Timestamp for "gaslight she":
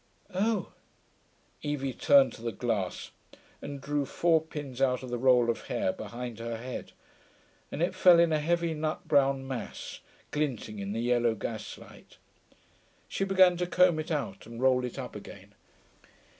11.35-13.23